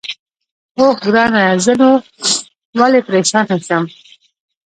اوه، 0.77 0.93
ګرانه 1.03 1.41
زه 1.65 1.73
نو 1.81 1.91
ولې 2.79 2.99
پرېشانه 3.07 3.55
شم؟ 3.65 3.83